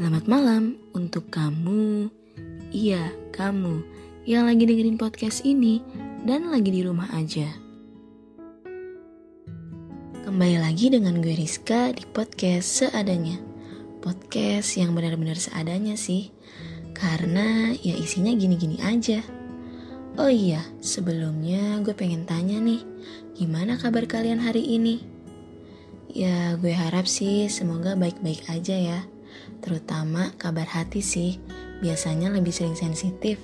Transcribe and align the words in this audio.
Selamat 0.00 0.32
malam 0.32 0.80
untuk 0.96 1.28
kamu, 1.28 2.08
iya 2.72 3.12
kamu 3.36 3.84
yang 4.24 4.48
lagi 4.48 4.64
dengerin 4.64 4.96
podcast 4.96 5.44
ini 5.44 5.84
dan 6.24 6.48
lagi 6.48 6.72
di 6.72 6.80
rumah 6.80 7.04
aja. 7.12 7.44
Kembali 10.24 10.56
lagi 10.56 10.88
dengan 10.88 11.20
gue 11.20 11.36
Rizka 11.36 11.92
di 11.92 12.08
podcast 12.08 12.80
seadanya. 12.80 13.44
Podcast 14.00 14.80
yang 14.80 14.96
benar-benar 14.96 15.36
seadanya 15.36 16.00
sih, 16.00 16.32
karena 16.96 17.76
ya 17.76 17.92
isinya 17.92 18.32
gini-gini 18.32 18.80
aja. 18.80 19.20
Oh 20.16 20.32
iya, 20.32 20.64
sebelumnya 20.80 21.76
gue 21.84 21.92
pengen 21.92 22.24
tanya 22.24 22.56
nih, 22.56 22.80
gimana 23.36 23.76
kabar 23.76 24.08
kalian 24.08 24.40
hari 24.40 24.64
ini? 24.64 25.04
Ya, 26.08 26.56
gue 26.56 26.72
harap 26.72 27.04
sih 27.04 27.52
semoga 27.52 28.00
baik-baik 28.00 28.48
aja 28.48 28.80
ya. 28.80 29.00
Terutama 29.60 30.32
kabar 30.36 30.66
hati 30.66 31.04
sih, 31.04 31.36
biasanya 31.80 32.32
lebih 32.32 32.52
sering 32.52 32.76
sensitif. 32.76 33.40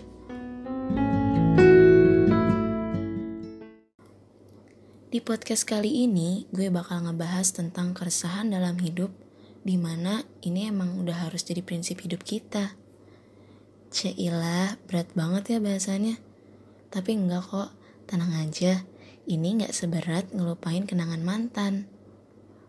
Di 5.06 5.24
podcast 5.24 5.64
kali 5.64 6.04
ini, 6.04 6.44
gue 6.52 6.68
bakal 6.68 7.08
ngebahas 7.08 7.48
tentang 7.48 7.96
keresahan 7.96 8.52
dalam 8.52 8.76
hidup, 8.76 9.08
di 9.64 9.80
mana 9.80 10.20
ini 10.44 10.68
emang 10.68 11.00
udah 11.00 11.24
harus 11.24 11.40
jadi 11.40 11.64
prinsip 11.64 12.04
hidup 12.04 12.20
kita. 12.20 12.76
Cailah, 13.88 14.76
berat 14.84 15.08
banget 15.16 15.56
ya 15.56 15.58
bahasanya. 15.62 16.20
Tapi 16.92 17.16
enggak 17.16 17.48
kok, 17.48 17.72
tenang 18.04 18.34
aja. 18.36 18.84
Ini 19.24 19.64
nggak 19.64 19.72
seberat 19.72 20.36
ngelupain 20.36 20.84
kenangan 20.84 21.24
mantan. 21.24 21.88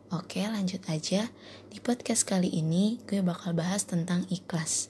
Oke 0.07 0.39
lanjut 0.39 0.79
aja, 0.87 1.27
di 1.67 1.83
podcast 1.83 2.23
kali 2.23 2.47
ini 2.47 2.95
gue 3.11 3.19
bakal 3.19 3.51
bahas 3.51 3.83
tentang 3.83 4.23
ikhlas. 4.31 4.87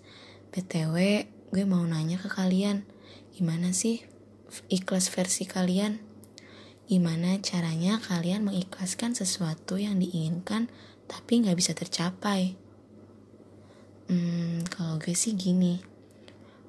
BTW, 0.54 1.26
gue 1.50 1.66
mau 1.66 1.82
nanya 1.90 2.22
ke 2.22 2.30
kalian, 2.30 2.86
gimana 3.34 3.74
sih 3.74 4.06
ikhlas 4.70 5.10
versi 5.10 5.50
kalian? 5.50 5.98
Gimana 6.86 7.42
caranya 7.42 7.98
kalian 7.98 8.46
mengikhlaskan 8.46 9.18
sesuatu 9.18 9.82
yang 9.82 9.98
diinginkan 9.98 10.70
tapi 11.10 11.42
gak 11.42 11.58
bisa 11.58 11.74
tercapai? 11.74 12.54
Hmm, 14.14 14.70
kalau 14.70 15.02
gue 15.02 15.18
sih 15.18 15.34
gini, 15.34 15.82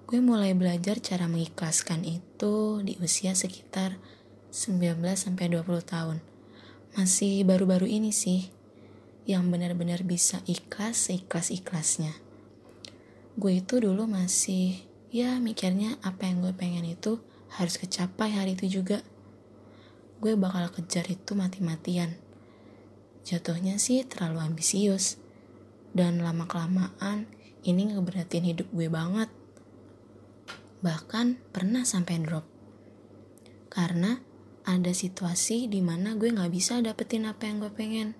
gue 0.08 0.24
mulai 0.24 0.56
belajar 0.56 0.96
cara 1.04 1.28
mengikhlaskan 1.28 2.00
itu 2.08 2.80
di 2.80 2.96
usia 3.04 3.36
sekitar 3.36 4.00
19-20 4.56 5.36
tahun 5.84 6.37
masih 6.96 7.44
baru-baru 7.44 7.90
ini 7.90 8.14
sih 8.14 8.48
yang 9.28 9.50
benar-benar 9.52 10.06
bisa 10.06 10.40
ikhlas 10.48 11.12
ikhlas 11.12 11.52
ikhlasnya 11.52 12.16
gue 13.38 13.60
itu 13.60 13.82
dulu 13.82 14.08
masih 14.08 14.88
ya 15.08 15.40
mikirnya 15.40 15.96
apa 16.04 16.28
yang 16.28 16.44
gue 16.44 16.52
pengen 16.52 16.84
itu 16.84 17.20
harus 17.56 17.80
kecapai 17.80 18.36
hari 18.36 18.52
itu 18.54 18.80
juga. 18.80 19.00
Gue 20.20 20.36
bakal 20.36 20.68
kejar 20.74 21.08
itu 21.08 21.32
mati-matian. 21.32 22.18
Jatuhnya 23.24 23.80
sih 23.80 24.04
terlalu 24.04 24.42
ambisius. 24.52 25.16
Dan 25.88 26.20
lama-kelamaan 26.20 27.24
ini 27.64 27.88
ngeberatin 27.88 28.44
hidup 28.44 28.68
gue 28.74 28.92
banget. 28.92 29.30
Bahkan 30.84 31.40
pernah 31.50 31.82
sampai 31.88 32.20
drop. 32.20 32.44
Karena 33.72 34.20
ada 34.68 34.92
situasi 34.92 35.64
di 35.64 35.80
mana 35.80 36.12
gue 36.20 36.28
gak 36.28 36.52
bisa 36.52 36.76
dapetin 36.84 37.24
apa 37.24 37.48
yang 37.48 37.64
gue 37.64 37.72
pengen. 37.72 38.12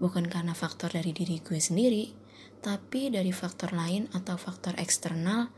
Bukan 0.00 0.24
karena 0.32 0.56
faktor 0.56 0.96
dari 0.96 1.12
diri 1.12 1.44
gue 1.44 1.60
sendiri, 1.60 2.16
tapi 2.64 3.12
dari 3.12 3.28
faktor 3.28 3.76
lain 3.76 4.08
atau 4.16 4.40
faktor 4.40 4.72
eksternal 4.80 5.52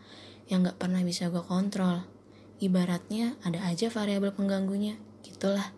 yang 0.51 0.67
gak 0.67 0.83
pernah 0.83 1.07
bisa 1.07 1.31
gue 1.31 1.47
kontrol. 1.47 2.03
Ibaratnya 2.59 3.39
ada 3.47 3.63
aja 3.63 3.87
variabel 3.95 4.35
pengganggunya, 4.35 4.99
gitulah. 5.23 5.71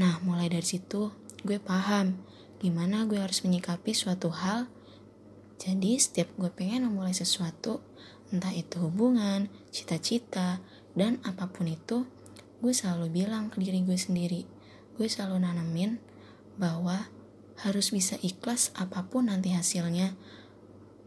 Nah, 0.00 0.16
mulai 0.24 0.48
dari 0.48 0.64
situ 0.64 1.12
gue 1.44 1.60
paham 1.60 2.16
gimana 2.62 3.04
gue 3.10 3.18
harus 3.18 3.44
menyikapi 3.44 3.92
suatu 3.92 4.32
hal. 4.32 4.70
Jadi 5.60 5.98
setiap 6.00 6.32
gue 6.38 6.48
pengen 6.48 6.88
memulai 6.88 7.12
sesuatu, 7.12 7.82
entah 8.30 8.54
itu 8.54 8.80
hubungan, 8.80 9.50
cita-cita, 9.74 10.62
dan 10.94 11.18
apa 11.26 11.50
pun 11.50 11.66
itu, 11.66 12.06
gue 12.62 12.72
selalu 12.72 13.10
bilang 13.10 13.50
ke 13.50 13.58
diri 13.58 13.82
gue 13.82 13.98
sendiri 13.98 14.46
gue 14.96 15.08
selalu 15.08 15.42
nanamin 15.42 15.98
bahwa 16.60 17.08
harus 17.64 17.92
bisa 17.92 18.18
ikhlas 18.20 18.72
apa 18.76 19.08
pun 19.08 19.28
nanti 19.28 19.52
hasilnya. 19.52 20.16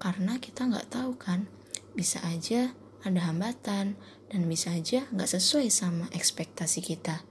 Karena 0.01 0.37
kita 0.41 0.67
nggak 0.67 0.91
tahu 0.91 1.15
kan 1.15 1.47
bisa 1.95 2.19
aja 2.27 2.75
ada 3.05 3.21
hambatan 3.29 3.95
dan 4.27 4.41
bisa 4.49 4.73
aja 4.75 5.07
nggak 5.13 5.29
sesuai 5.29 5.69
sama 5.71 6.05
ekspektasi 6.11 6.83
kita. 6.83 7.23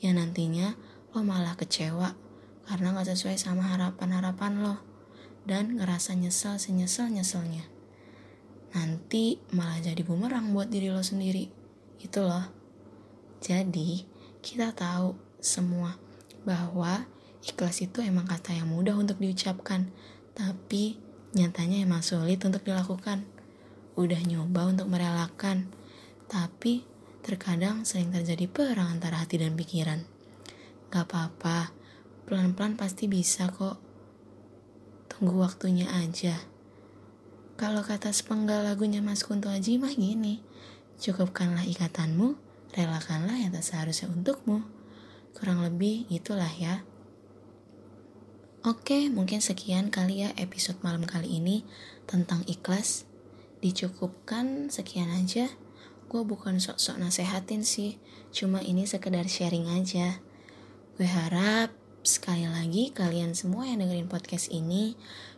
Yang 0.00 0.14
nantinya 0.22 0.76
lo 1.12 1.24
malah 1.24 1.56
kecewa 1.58 2.14
karena 2.66 2.96
nggak 2.96 3.08
sesuai 3.14 3.36
sama 3.38 3.70
harapan-harapan 3.74 4.62
lo 4.62 4.76
dan 5.46 5.78
ngerasa 5.78 6.18
nyesel 6.18 6.58
senyesel 6.58 7.10
nyeselnya. 7.12 7.66
Nanti 8.76 9.40
malah 9.56 9.80
jadi 9.80 10.02
bumerang 10.04 10.52
buat 10.52 10.68
diri 10.68 10.92
lo 10.92 11.00
sendiri. 11.00 11.48
Itu 11.96 12.24
loh 12.28 12.55
jadi, 13.40 14.04
kita 14.40 14.72
tahu 14.72 15.18
semua 15.42 16.00
bahwa 16.46 17.04
ikhlas 17.44 17.84
itu 17.84 18.00
emang 18.00 18.26
kata 18.26 18.56
yang 18.56 18.70
mudah 18.70 18.96
untuk 18.96 19.20
diucapkan, 19.20 19.90
tapi 20.32 20.98
nyatanya 21.36 21.84
emang 21.84 22.00
sulit 22.00 22.40
untuk 22.42 22.64
dilakukan. 22.64 23.26
Udah 23.96 24.20
nyoba 24.24 24.68
untuk 24.68 24.88
merelakan, 24.88 25.68
tapi 26.28 26.84
terkadang 27.26 27.82
sering 27.82 28.14
terjadi 28.14 28.46
perang 28.46 28.96
antara 28.98 29.20
hati 29.24 29.40
dan 29.40 29.58
pikiran. 29.58 30.04
Gak 30.92 31.10
apa-apa, 31.10 31.74
pelan-pelan 32.28 32.78
pasti 32.78 33.10
bisa 33.10 33.50
kok. 33.50 33.82
Tunggu 35.10 35.40
waktunya 35.42 35.88
aja. 35.90 36.36
Kalau 37.56 37.80
kata 37.80 38.12
sepenggal 38.12 38.68
lagunya 38.68 39.00
Mas 39.00 39.24
Kunto 39.24 39.48
Aji 39.48 39.80
mah 39.80 39.90
gini, 39.96 40.44
cukupkanlah 41.00 41.64
ikatanmu, 41.64 42.45
relakanlah 42.76 43.40
yang 43.40 43.50
tak 43.50 43.64
seharusnya 43.64 44.12
untukmu. 44.12 44.60
Kurang 45.32 45.64
lebih 45.64 46.04
itulah 46.12 46.52
ya. 46.52 46.84
Oke, 48.66 49.08
mungkin 49.08 49.40
sekian 49.40 49.88
kali 49.88 50.26
ya 50.26 50.34
episode 50.36 50.76
malam 50.84 51.06
kali 51.08 51.40
ini 51.40 51.64
tentang 52.04 52.44
ikhlas. 52.44 53.08
Dicukupkan 53.64 54.68
sekian 54.68 55.08
aja. 55.08 55.48
Gue 56.06 56.22
bukan 56.22 56.62
sok-sok 56.62 57.02
nasehatin 57.02 57.66
sih, 57.66 57.98
cuma 58.30 58.62
ini 58.62 58.86
sekedar 58.86 59.26
sharing 59.26 59.66
aja. 59.66 60.22
Gue 60.94 61.08
harap 61.10 61.74
sekali 62.06 62.46
lagi 62.46 62.94
kalian 62.94 63.34
semua 63.34 63.66
yang 63.66 63.82
dengerin 63.82 64.06
podcast 64.06 64.46
ini 64.54 64.94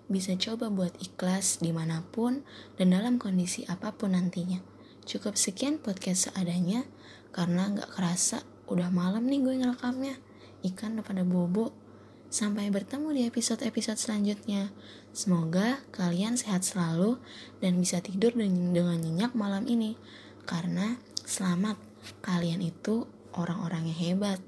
bisa 0.08 0.36
coba 0.36 0.68
buat 0.68 0.92
ikhlas 1.00 1.60
di 1.60 1.72
mana 1.72 2.04
pun 2.12 2.44
dan 2.76 2.92
dalam 2.92 3.16
kondisi 3.16 3.64
apa 3.68 3.96
pun 3.96 4.12
nantinya. 4.16 4.77
Cukup 5.08 5.40
sekian 5.40 5.80
podcast 5.80 6.28
seadanya 6.28 6.84
karena 7.32 7.72
gak 7.72 7.96
kerasa 7.96 8.44
udah 8.68 8.92
malam 8.92 9.24
nih 9.24 9.40
gue 9.40 9.54
ngerekamnya. 9.64 10.20
Ikan 10.60 11.00
udah 11.00 11.06
pada 11.08 11.24
bobo. 11.24 11.72
Sampai 12.28 12.68
bertemu 12.68 13.16
di 13.16 13.22
episode-episode 13.24 13.96
selanjutnya. 13.96 14.68
Semoga 15.16 15.80
kalian 15.96 16.36
sehat 16.36 16.68
selalu 16.68 17.16
dan 17.64 17.80
bisa 17.80 18.04
tidur 18.04 18.36
dengan 18.36 19.00
nyenyak 19.00 19.32
malam 19.32 19.64
ini. 19.64 19.96
Karena 20.44 21.00
selamat, 21.24 21.80
kalian 22.20 22.60
itu 22.60 23.08
orang-orang 23.32 23.88
yang 23.88 24.00
hebat 24.12 24.40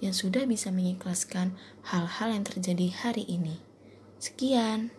yang 0.00 0.16
sudah 0.16 0.48
bisa 0.48 0.72
mengikhlaskan 0.72 1.52
hal-hal 1.92 2.32
yang 2.32 2.44
terjadi 2.48 2.88
hari 3.04 3.28
ini. 3.28 3.60
Sekian. 4.16 4.96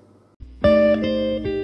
thank 0.61 1.45
you 1.45 1.56